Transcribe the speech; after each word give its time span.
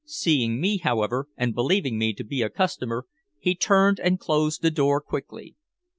Seeing 0.03 0.59
me, 0.59 0.77
however, 0.77 1.27
and 1.37 1.53
believing 1.53 1.99
me 1.99 2.11
to 2.13 2.23
be 2.23 2.41
a 2.41 2.49
customer, 2.49 3.05
he 3.37 3.53
turned 3.53 3.99
and 3.99 4.19
closed 4.19 4.63
the 4.63 4.71
door 4.71 4.99
quickly. 4.99 5.55